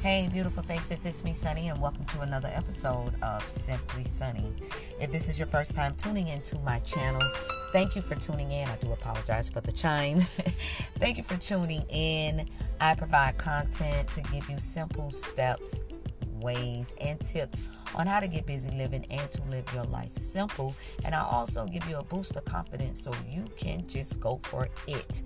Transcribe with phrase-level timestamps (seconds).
[0.00, 4.54] Hey, beautiful faces, it's me, Sunny, and welcome to another episode of Simply Sunny.
[5.00, 7.20] If this is your first time tuning into my channel,
[7.72, 8.68] thank you for tuning in.
[8.68, 10.20] I do apologize for the chime.
[11.00, 12.48] thank you for tuning in.
[12.80, 15.80] I provide content to give you simple steps,
[16.40, 17.64] ways, and tips
[17.96, 20.76] on how to get busy living and to live your life simple.
[21.04, 24.68] And I also give you a boost of confidence so you can just go for
[24.86, 25.22] it.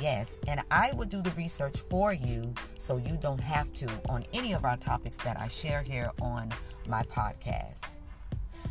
[0.00, 4.24] Yes, and I will do the research for you so you don't have to on
[4.34, 6.52] any of our topics that I share here on
[6.86, 7.98] my podcast.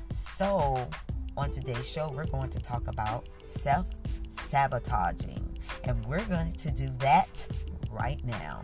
[0.10, 0.88] So,
[1.36, 3.88] on today's show, we're going to talk about self
[4.30, 7.48] sabotaging, and we're going to do that
[7.90, 8.64] right now.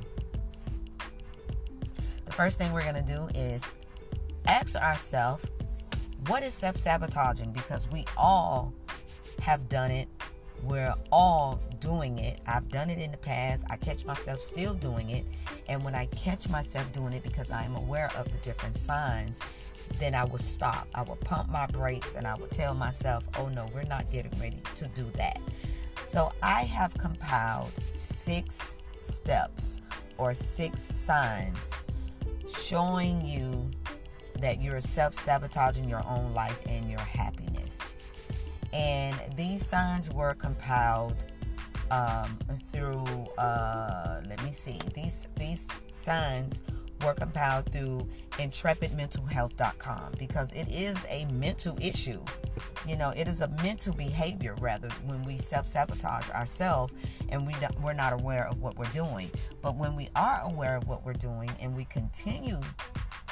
[2.25, 3.75] The first thing we're going to do is
[4.47, 5.49] ask ourselves
[6.27, 8.73] what is self sabotaging because we all
[9.41, 10.07] have done it.
[10.63, 12.39] We're all doing it.
[12.45, 13.65] I've done it in the past.
[13.69, 15.25] I catch myself still doing it.
[15.67, 19.41] And when I catch myself doing it because I am aware of the different signs,
[19.99, 20.87] then I will stop.
[20.93, 24.37] I will pump my brakes and I will tell myself, oh no, we're not getting
[24.39, 25.39] ready to do that.
[26.05, 29.81] So I have compiled six steps
[30.17, 31.75] or six signs
[32.47, 33.71] showing you
[34.39, 37.93] that you're self sabotaging your own life and your happiness.
[38.73, 41.25] And these signs were compiled
[41.89, 42.39] um,
[42.71, 43.03] through,
[43.37, 46.63] uh, let me see, these, these signs
[47.03, 52.23] were compiled through intrepidmentalhealth.com because it is a mental issue.
[52.87, 56.93] You know, it is a mental behavior rather when we self-sabotage ourselves
[57.29, 59.29] and we we're not aware of what we're doing.
[59.61, 62.59] But when we are aware of what we're doing and we continue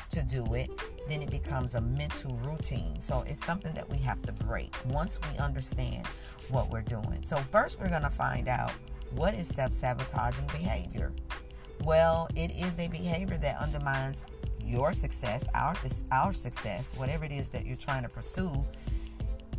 [0.09, 0.69] to do it,
[1.07, 2.99] then it becomes a mental routine.
[2.99, 6.05] So it's something that we have to break once we understand
[6.49, 7.21] what we're doing.
[7.21, 8.71] So, first, we're going to find out
[9.11, 11.11] what is self sabotaging behavior.
[11.83, 14.25] Well, it is a behavior that undermines
[14.63, 15.75] your success, our,
[16.11, 18.65] our success, whatever it is that you're trying to pursue,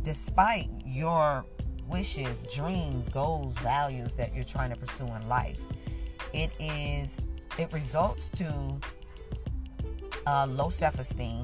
[0.03, 1.45] despite your
[1.89, 5.59] wishes, dreams, goals, values that you're trying to pursue in life.
[6.33, 7.25] It is,
[7.57, 8.79] it results to
[10.27, 11.43] uh, low self-esteem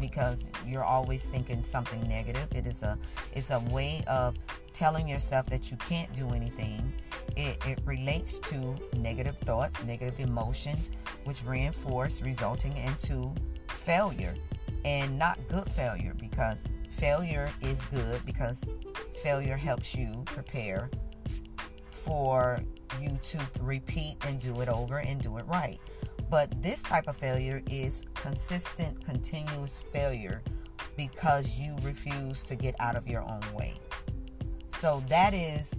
[0.00, 2.48] because you're always thinking something negative.
[2.54, 2.98] It is a
[3.34, 4.38] it's a way of
[4.72, 6.92] telling yourself that you can't do anything.
[7.36, 10.90] It, it relates to negative thoughts, negative emotions,
[11.24, 13.34] which reinforce, resulting into
[13.68, 14.34] failure
[14.84, 18.64] and not good failure because failure is good because
[19.22, 20.90] failure helps you prepare
[21.90, 22.60] for
[23.00, 25.78] you to repeat and do it over and do it right.
[26.30, 30.42] But this type of failure is consistent, continuous failure
[30.96, 33.74] because you refuse to get out of your own way.
[34.68, 35.78] So that is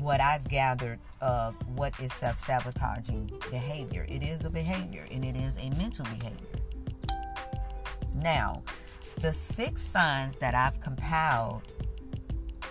[0.00, 4.04] what I've gathered of what is self sabotaging behavior.
[4.08, 6.46] It is a behavior and it is a mental behavior.
[8.14, 8.62] Now,
[9.20, 11.72] the six signs that I've compiled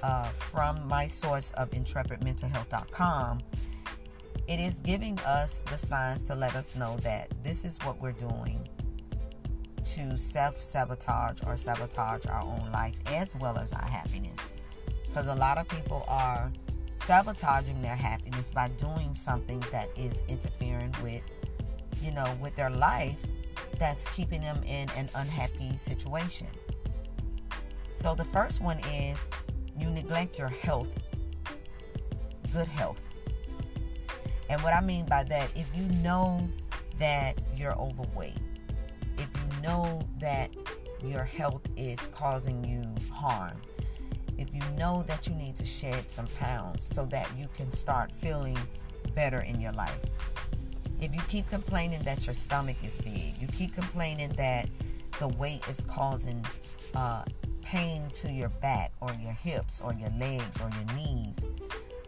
[0.03, 3.39] uh, from my source of intrepidmentalhealth.com
[4.51, 8.11] it is giving us the signs to let us know that this is what we're
[8.11, 8.67] doing
[9.81, 14.53] to self sabotage or sabotage our own life as well as our happiness.
[15.05, 16.51] Because a lot of people are
[16.97, 21.23] sabotaging their happiness by doing something that is interfering with,
[22.03, 23.25] you know, with their life
[23.79, 26.47] that's keeping them in an unhappy situation.
[27.93, 29.31] So the first one is
[29.79, 30.97] you neglect your health,
[32.51, 33.07] good health.
[34.51, 36.45] And what I mean by that, if you know
[36.99, 38.35] that you're overweight,
[39.17, 40.53] if you know that
[41.01, 43.55] your health is causing you harm,
[44.37, 48.11] if you know that you need to shed some pounds so that you can start
[48.11, 48.57] feeling
[49.15, 49.99] better in your life.
[50.99, 54.67] If you keep complaining that your stomach is big, you keep complaining that
[55.17, 56.45] the weight is causing
[56.93, 57.23] uh,
[57.61, 61.47] pain to your back or your hips or your legs or your knees,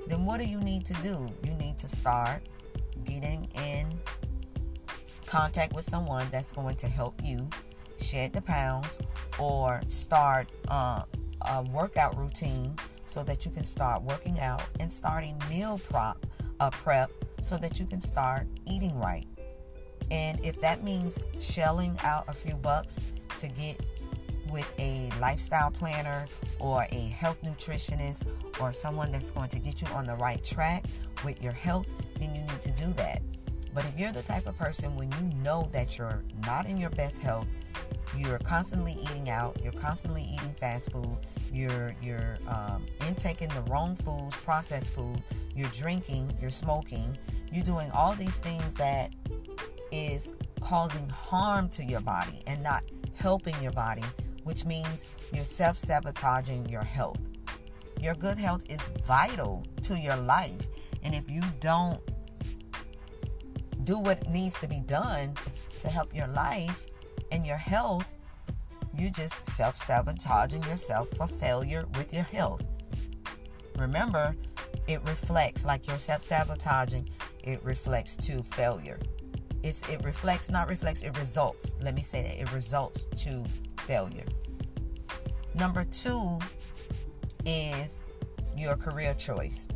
[0.07, 1.29] then what do you need to do?
[1.43, 2.43] You need to start
[3.05, 3.93] getting in
[5.25, 7.49] contact with someone that's going to help you
[7.99, 8.99] shed the pounds
[9.39, 11.03] or start uh,
[11.41, 16.25] a workout routine so that you can start working out and starting meal prep,
[16.59, 17.11] uh, prep
[17.41, 19.27] so that you can start eating right.
[20.11, 22.99] And if that means shelling out a few bucks
[23.37, 23.79] to get
[24.53, 26.27] with a lifestyle planner
[26.59, 28.25] or a health nutritionist
[28.61, 30.85] or someone that's going to get you on the right track
[31.25, 33.21] with your health, then you need to do that.
[33.73, 36.91] But if you're the type of person when you know that you're not in your
[36.91, 37.47] best health,
[38.15, 41.17] you're constantly eating out, you're constantly eating fast food,
[41.51, 45.23] you're you're um, intaking the wrong foods, processed food,
[45.55, 47.17] you're drinking, you're smoking,
[47.51, 49.11] you're doing all these things that
[49.91, 52.83] is causing harm to your body and not
[53.15, 54.03] helping your body,
[54.43, 57.21] which means you're self sabotaging your health.
[58.01, 60.67] Your good health is vital to your life.
[61.03, 62.01] And if you don't
[63.83, 65.35] do what needs to be done
[65.79, 66.87] to help your life
[67.31, 68.15] and your health,
[68.95, 72.61] you just self sabotaging yourself for failure with your health.
[73.77, 74.35] Remember,
[74.87, 77.09] it reflects like your self sabotaging,
[77.43, 78.99] it reflects to failure.
[79.63, 81.73] It's it reflects, not reflects, it results.
[81.81, 83.45] Let me say that it results to
[83.83, 84.25] failure.
[85.55, 86.39] Number two
[87.45, 88.05] is
[88.57, 89.67] your career choice.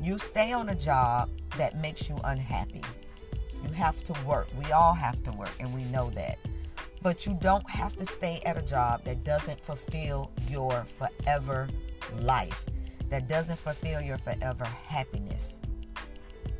[0.00, 2.82] You stay on a job that makes you unhappy.
[3.64, 4.46] You have to work.
[4.56, 6.38] We all have to work, and we know that.
[7.02, 11.68] But you don't have to stay at a job that doesn't fulfill your forever
[12.20, 12.66] life,
[13.08, 15.60] that doesn't fulfill your forever happiness.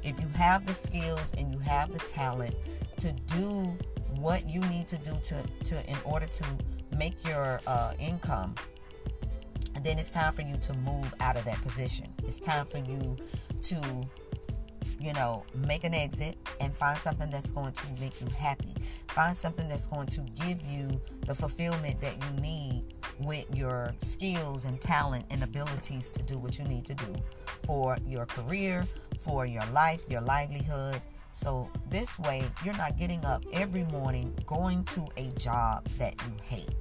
[0.02, 2.54] If you have the skills and you have the talent
[3.00, 3.76] to do
[4.18, 6.44] what you need to do to, to in order to
[6.96, 8.54] make your uh, income,
[9.82, 12.06] then it's time for you to move out of that position.
[12.24, 13.16] It's time for you
[13.62, 14.08] to,
[14.98, 18.74] you know, make an exit and find something that's going to make you happy.
[19.08, 24.64] Find something that's going to give you the fulfillment that you need with your skills
[24.64, 27.14] and talent and abilities to do what you need to do
[27.64, 28.84] for your career,
[29.18, 31.00] for your life, your livelihood.
[31.36, 36.32] So, this way, you're not getting up every morning going to a job that you
[36.42, 36.74] hate.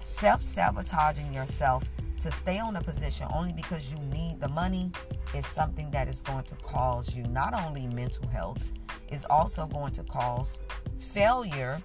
[0.00, 4.90] Self sabotaging yourself to stay on a position only because you need the money
[5.36, 8.72] is something that is going to cause you not only mental health,
[9.12, 10.58] is also going to cause
[10.98, 11.80] failure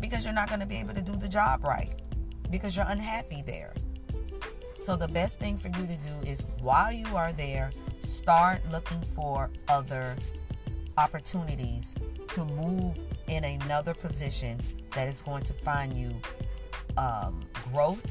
[0.00, 2.00] because you're not going to be able to do the job right
[2.48, 3.74] because you're unhappy there.
[4.78, 9.02] So, the best thing for you to do is while you are there, start looking
[9.02, 10.14] for other
[10.98, 11.94] opportunities
[12.28, 14.58] to move in another position
[14.94, 16.20] that is going to find you
[16.96, 17.40] um,
[17.72, 18.06] growth,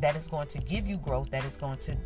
[0.00, 1.96] that is going to give you growth, that is going to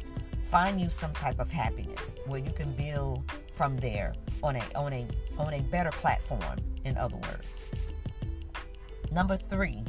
[0.43, 4.93] find you some type of happiness where you can build from there on a on
[4.93, 5.06] a
[5.38, 7.62] on a better platform in other words
[9.11, 9.82] number 3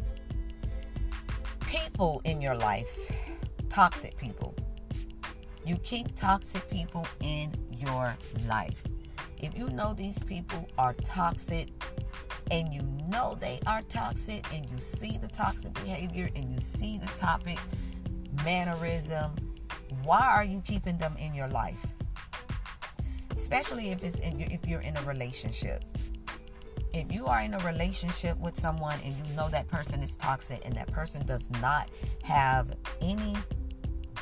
[1.96, 3.12] people in your life,
[3.70, 4.56] toxic people.
[5.66, 8.16] You keep toxic people in your
[8.48, 8.84] life.
[9.42, 11.70] If you know these people are toxic
[12.52, 16.98] and you know they are toxic and you see the toxic behavior and you see
[16.98, 17.60] the topic
[18.44, 19.36] mannerism,
[20.04, 21.86] why are you keeping them in your life?
[23.32, 25.84] Especially if it's in, if you're in a relationship
[26.96, 30.66] if you are in a relationship with someone and you know that person is toxic
[30.66, 31.90] and that person does not
[32.24, 33.36] have any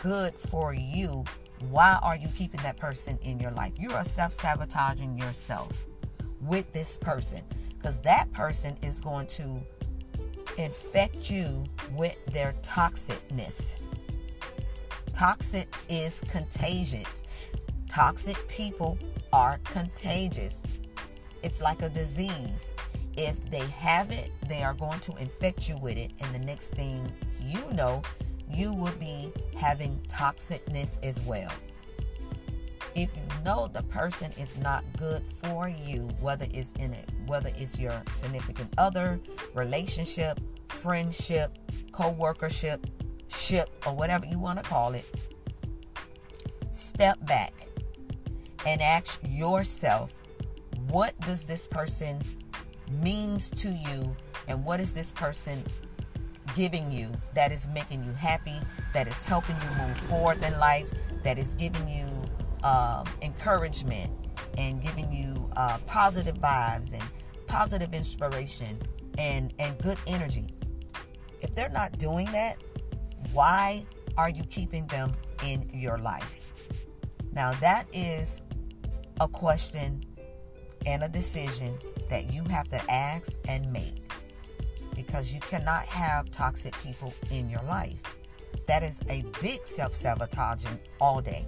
[0.01, 1.24] good for you,
[1.69, 3.74] why are you keeping that person in your life?
[3.77, 5.86] You are self sabotaging yourself
[6.42, 9.62] with this person because that person is going to
[10.57, 13.75] infect you with their toxicness.
[15.12, 17.24] Toxic is contagious.
[17.88, 18.98] Toxic people
[19.31, 20.63] are contagious.
[21.44, 22.74] It's like a disease.
[23.15, 26.12] If they have it, they are going to infect you with it.
[26.19, 28.01] And the next thing you know,
[28.53, 31.51] you will be having toxicness as well.
[32.95, 37.50] If you know the person is not good for you, whether it's in it, whether
[37.57, 39.19] it's your significant other,
[39.55, 41.57] relationship, friendship,
[41.91, 42.86] co-workership,
[43.29, 45.10] ship, or whatever you want to call it,
[46.69, 47.53] step back
[48.65, 50.22] and ask yourself
[50.89, 52.22] what does this person
[53.01, 54.15] means to you
[54.48, 55.63] and what is this person
[56.55, 58.60] giving you that is making you happy
[58.93, 60.91] that is helping you move forward in life
[61.24, 62.07] that is giving you
[62.63, 64.12] um, encouragement
[64.57, 67.03] and giving you uh, positive vibes and
[67.48, 68.79] positive inspiration
[69.17, 70.48] and and good energy.
[71.41, 72.57] If they're not doing that
[73.31, 73.86] why
[74.17, 76.51] are you keeping them in your life?
[77.31, 78.41] Now that is
[79.19, 80.03] a question
[80.86, 81.77] and a decision
[82.10, 84.12] that you have to ask and make
[84.95, 88.01] because you cannot have toxic people in your life.
[88.67, 91.47] That is a big self sabotaging all day.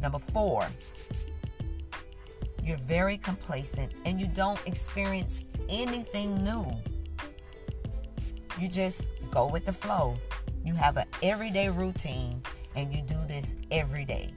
[0.00, 0.66] Number four,
[2.62, 6.66] you're very complacent and you don't experience anything new.
[8.58, 10.16] You just go with the flow.
[10.64, 12.42] You have an everyday routine
[12.76, 14.32] and you do this every day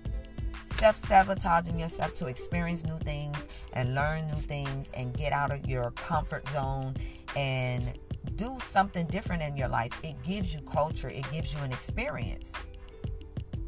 [0.67, 5.65] self sabotaging yourself to experience new things and learn new things and get out of
[5.65, 6.95] your comfort zone
[7.35, 7.97] and
[8.35, 9.91] do something different in your life.
[10.03, 12.53] It gives you culture, it gives you an experience.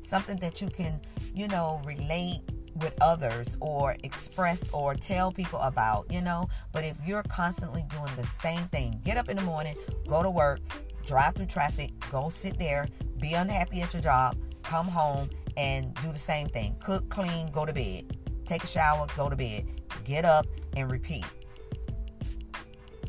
[0.01, 1.01] Something that you can,
[1.33, 2.41] you know, relate
[2.75, 6.47] with others or express or tell people about, you know.
[6.71, 9.75] But if you're constantly doing the same thing, get up in the morning,
[10.07, 10.59] go to work,
[11.05, 12.87] drive through traffic, go sit there,
[13.19, 15.29] be unhappy at your job, come home
[15.59, 19.35] and do the same thing cook, clean, go to bed, take a shower, go to
[19.35, 19.65] bed,
[20.05, 20.47] get up,
[20.77, 21.25] and repeat.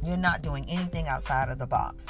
[0.02, 2.08] You're not doing anything outside of the box.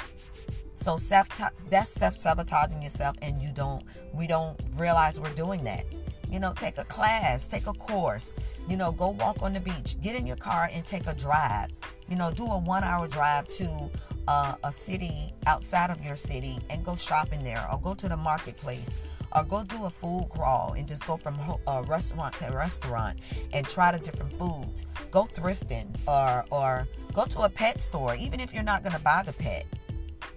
[0.73, 1.29] So self
[1.69, 3.83] that's self sabotaging yourself, and you don't.
[4.13, 5.85] We don't realize we're doing that.
[6.29, 8.33] You know, take a class, take a course.
[8.67, 10.01] You know, go walk on the beach.
[10.01, 11.69] Get in your car and take a drive.
[12.09, 13.89] You know, do a one-hour drive to
[14.27, 18.17] uh, a city outside of your city and go shopping there, or go to the
[18.17, 18.97] marketplace,
[19.33, 23.19] or go do a food crawl and just go from a restaurant to restaurant
[23.53, 24.85] and try the different foods.
[25.09, 29.01] Go thrifting or or go to a pet store, even if you're not going to
[29.01, 29.65] buy the pet.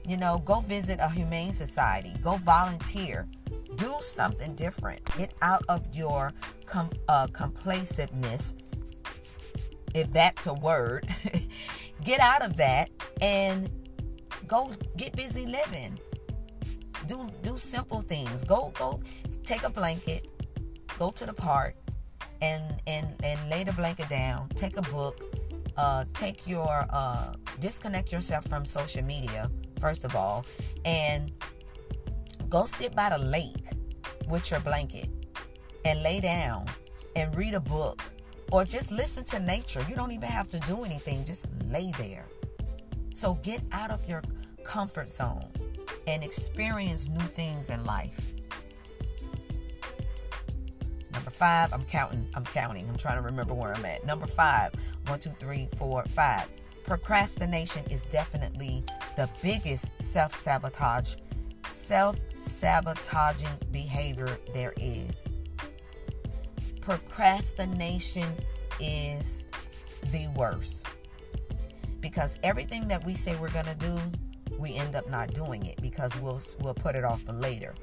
[0.06, 2.12] You know, go visit a humane society.
[2.22, 3.26] Go volunteer.
[3.76, 5.04] Do something different.
[5.16, 6.32] Get out of your
[6.66, 8.54] com- uh, complaciveness,
[9.94, 11.08] if that's a word.
[12.04, 12.90] get out of that
[13.22, 13.70] and
[14.46, 15.98] go get busy living
[17.06, 18.44] do simple things.
[18.44, 19.00] Go go
[19.44, 20.28] take a blanket,
[20.98, 21.76] go to the park,
[22.42, 24.48] and and and lay the blanket down.
[24.50, 25.20] Take a book.
[25.76, 30.46] Uh, take your uh, disconnect yourself from social media first of all,
[30.84, 31.32] and
[32.48, 33.66] go sit by the lake
[34.28, 35.08] with your blanket
[35.84, 36.64] and lay down
[37.16, 38.00] and read a book
[38.50, 39.84] or just listen to nature.
[39.88, 42.26] You don't even have to do anything, just lay there.
[43.12, 44.22] So get out of your
[44.64, 45.50] comfort zone
[46.06, 48.34] and experience new things in life.
[51.12, 54.04] Number five, I'm counting, I'm counting, I'm trying to remember where I'm at.
[54.04, 54.72] Number five,
[55.06, 56.48] one, two, three, four, five.
[56.84, 58.84] Procrastination is definitely
[59.16, 61.14] the biggest self sabotage,
[61.66, 65.32] self sabotaging behavior there is.
[66.80, 68.28] Procrastination
[68.80, 69.46] is
[70.12, 70.86] the worst
[72.00, 73.98] because everything that we say we're going to do,
[74.64, 77.74] we end up not doing it because we'll we'll put it off for later.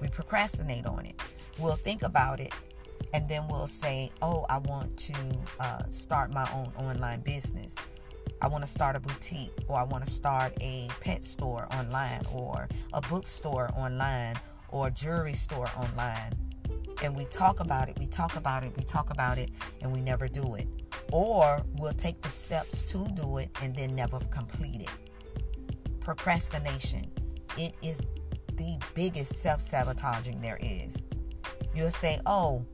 [0.00, 1.20] We procrastinate on it.
[1.60, 2.52] We'll think about it,
[3.14, 5.14] and then we'll say, "Oh, I want to
[5.60, 7.76] uh, start my own online business.
[8.42, 12.22] I want to start a boutique, or I want to start a pet store online,
[12.32, 14.34] or a bookstore online,
[14.70, 16.32] or a jewelry store online."
[17.04, 20.00] And we talk about it, we talk about it, we talk about it, and we
[20.00, 20.66] never do it.
[21.12, 25.07] Or we'll take the steps to do it and then never complete it
[26.08, 27.04] procrastination.
[27.58, 28.00] It is
[28.54, 31.02] the biggest self sabotaging there is.
[31.74, 32.64] You'll say, Oh,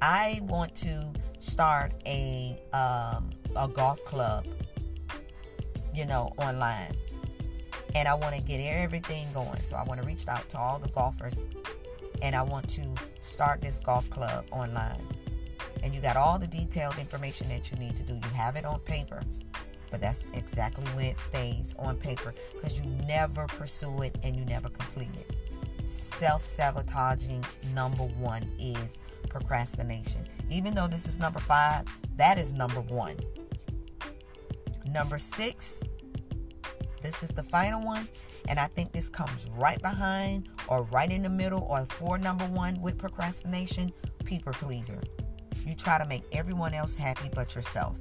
[0.00, 4.46] I want to start a, um, a golf club,
[5.94, 6.96] you know, online.
[7.94, 9.60] And I want to get everything going.
[9.60, 11.48] So I want to reach out to all the golfers
[12.22, 15.06] and I want to start this golf club online.
[15.82, 18.14] And you got all the detailed information that you need to do.
[18.14, 19.20] You have it on paper
[19.94, 24.44] but that's exactly where it stays on paper because you never pursue it and you
[24.44, 25.88] never complete it.
[25.88, 28.98] Self sabotaging, number one, is
[29.28, 30.26] procrastination.
[30.50, 31.84] Even though this is number five,
[32.16, 33.14] that is number one.
[34.84, 35.84] Number six,
[37.00, 38.08] this is the final one,
[38.48, 42.46] and I think this comes right behind or right in the middle or for number
[42.46, 43.92] one with procrastination
[44.24, 45.00] people pleaser.
[45.64, 47.96] You try to make everyone else happy but yourself.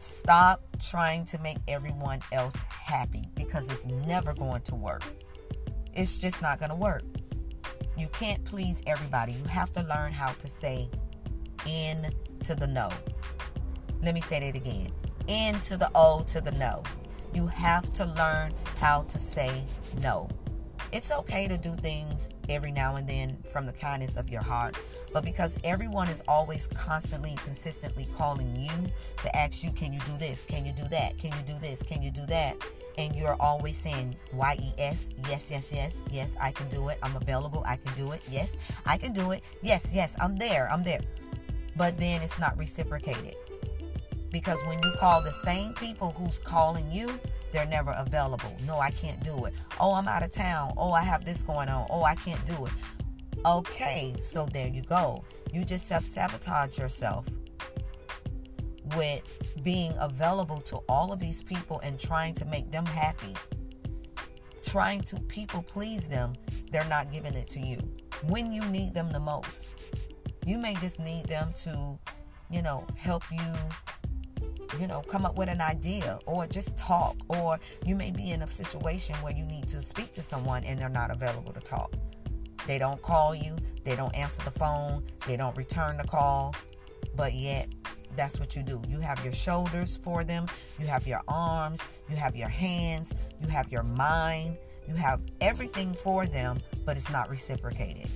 [0.00, 5.04] Stop trying to make everyone else happy because it's never going to work.
[5.92, 7.02] It's just not going to work.
[7.98, 9.32] You can't please everybody.
[9.32, 10.88] You have to learn how to say
[11.66, 12.14] in
[12.44, 12.88] to the no.
[14.00, 14.90] Let me say that again.
[15.26, 16.82] In to the O to the no.
[17.34, 19.62] You have to learn how to say
[20.00, 20.30] no.
[20.92, 24.76] It's okay to do things every now and then from the kindness of your heart,
[25.12, 28.90] but because everyone is always constantly and consistently calling you
[29.22, 30.44] to ask you, can you do this?
[30.44, 31.16] Can you do that?
[31.16, 31.84] Can you do this?
[31.84, 32.56] Can you do that?
[32.98, 36.98] And you're always saying Y-E-S, yes, yes, yes, yes, I can do it.
[37.04, 37.62] I'm available.
[37.66, 38.22] I can do it.
[38.28, 39.44] Yes, I can do it.
[39.62, 40.68] Yes, yes, I'm there.
[40.72, 41.00] I'm there.
[41.76, 43.36] But then it's not reciprocated.
[44.30, 47.18] Because when you call the same people who's calling you,
[47.52, 48.56] they're never available.
[48.66, 49.54] No, I can't do it.
[49.80, 50.72] Oh, I'm out of town.
[50.76, 51.86] Oh, I have this going on.
[51.90, 52.72] Oh, I can't do it.
[53.44, 55.24] Okay, so there you go.
[55.52, 57.26] You just self sabotage yourself
[58.96, 59.22] with
[59.62, 63.34] being available to all of these people and trying to make them happy.
[64.62, 66.34] Trying to people please them,
[66.70, 67.78] they're not giving it to you
[68.26, 69.68] when you need them the most.
[70.44, 71.98] You may just need them to,
[72.50, 73.54] you know, help you
[74.78, 77.16] you know, come up with an idea or just talk.
[77.28, 80.78] Or you may be in a situation where you need to speak to someone and
[80.78, 81.94] they're not available to talk.
[82.66, 86.54] They don't call you, they don't answer the phone, they don't return the call,
[87.16, 87.68] but yet
[88.16, 88.82] that's what you do.
[88.88, 90.46] You have your shoulders for them,
[90.78, 95.94] you have your arms, you have your hands, you have your mind, you have everything
[95.94, 98.10] for them, but it's not reciprocated.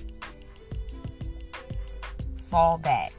[2.35, 3.13] Fall back.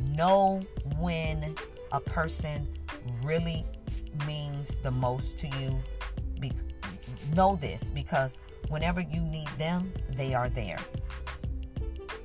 [0.00, 0.62] Know
[0.98, 1.54] when
[1.92, 2.66] a person
[3.22, 3.64] really
[4.26, 5.78] means the most to you.
[6.40, 6.52] Be-
[7.34, 10.78] know this because whenever you need them, they are there.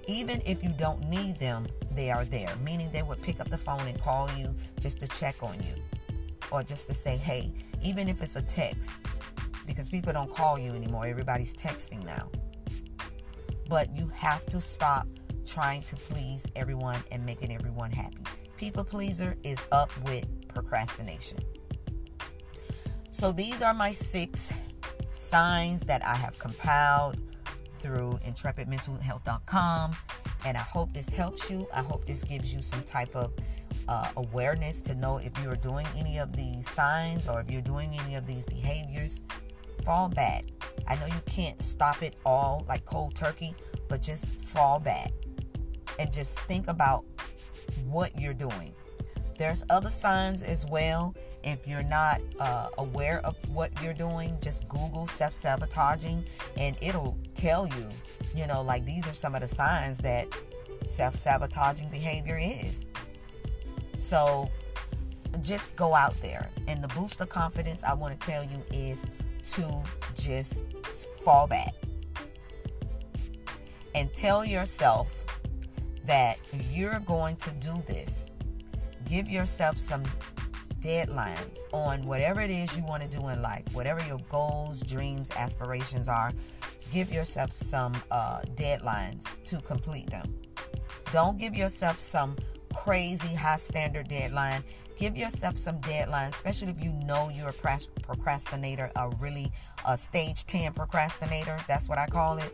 [0.08, 3.58] Even if you don't need them, they are there, meaning they would pick up the
[3.58, 5.74] phone and call you just to check on you
[6.51, 7.51] or just to say, hey,
[7.84, 8.98] even if it's a text,
[9.65, 12.30] because people don't call you anymore, everybody's texting now.
[13.70, 15.08] But you have to stop
[15.46, 18.18] trying to please everyone and making everyone happy.
[18.62, 21.39] People pleaser is up with procrastination.
[23.10, 24.53] So these are my six
[25.10, 27.20] signs that I have compiled
[27.80, 29.96] through intrepidmentalhealth.com.
[30.46, 31.68] And I hope this helps you.
[31.74, 33.34] I hope this gives you some type of
[33.88, 37.63] uh, awareness to know if you are doing any of these signs or if you're
[37.63, 39.24] doing any of these behaviors.
[39.84, 40.44] Fall back.
[40.88, 43.56] I know you can't stop it all like cold turkey,
[43.89, 45.12] but just fall back
[45.98, 47.06] and just think about
[47.91, 48.74] what you're doing.
[49.38, 51.15] There's other signs as well.
[51.43, 56.24] If you're not uh, aware of what you're doing, just Google self sabotaging
[56.57, 57.89] and it'll tell you,
[58.36, 60.27] you know, like these are some of the signs that
[60.86, 62.88] self sabotaging behavior is.
[63.98, 64.50] So
[65.41, 66.50] just go out there.
[66.67, 69.05] And the boost of confidence I want to tell you is
[69.55, 69.83] to
[70.15, 70.63] just
[71.24, 71.74] fall back
[73.95, 75.25] and tell yourself
[76.05, 76.38] that
[76.72, 78.27] you're going to do this.
[79.08, 80.03] Give yourself some
[80.79, 85.31] deadlines on whatever it is you want to do in life, whatever your goals, dreams,
[85.31, 86.34] aspirations are.
[86.91, 90.36] Give yourself some uh, deadlines to complete them.
[91.12, 92.36] Don't give yourself some
[92.73, 94.63] crazy high standard deadline.
[94.97, 99.52] Give yourself some deadlines, especially if you know you're a procrastinator, a really
[99.88, 101.58] a stage 10 procrastinator.
[101.67, 102.54] That's what I call it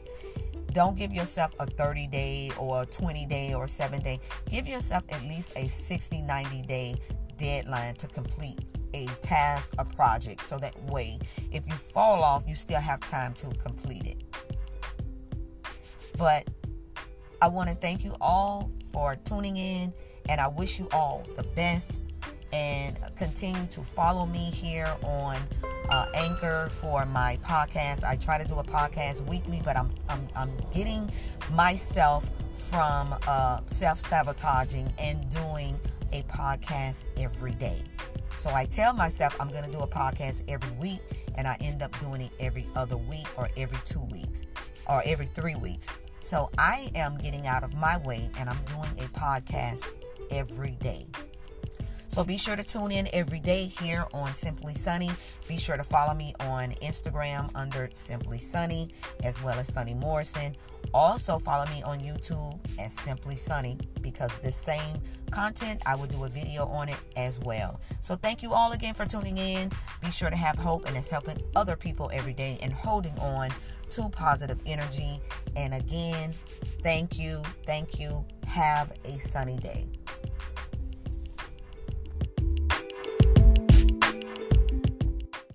[0.78, 4.20] don't give yourself a 30 day or 20 day or 7 day.
[4.48, 6.96] Give yourself at least a 60, 90 day
[7.36, 8.60] deadline to complete
[8.94, 11.18] a task a project so that way
[11.52, 14.24] if you fall off, you still have time to complete it.
[16.16, 16.48] But
[17.42, 19.92] I want to thank you all for tuning in
[20.30, 22.04] and I wish you all the best
[22.54, 25.38] and continue to follow me here on
[25.89, 28.04] uh, Anchor for my podcast.
[28.04, 31.10] I try to do a podcast weekly, but I'm I'm, I'm getting
[31.52, 35.80] myself from uh, self sabotaging and doing
[36.12, 37.84] a podcast every day.
[38.38, 41.00] So I tell myself I'm going to do a podcast every week,
[41.36, 44.43] and I end up doing it every other week or every two weeks
[44.88, 45.88] or every three weeks.
[46.19, 49.89] So I am getting out of my way and I'm doing a podcast
[50.32, 51.06] every day.
[52.17, 55.12] So be sure to tune in every day here on Simply Sunny.
[55.47, 58.89] Be sure to follow me on Instagram under Simply Sunny
[59.23, 60.56] as well as Sunny Morrison.
[60.95, 64.99] Also follow me on YouTube as Simply Sunny because the same
[65.30, 67.80] content I will do a video on it as well.
[67.99, 69.71] So thank you all again for tuning in.
[70.01, 73.51] Be sure to have hope and it's helping other people every day and holding on
[73.91, 75.21] to positive energy.
[75.56, 76.34] And again,
[76.82, 78.25] thank you, thank you.
[78.47, 79.86] Have a sunny day.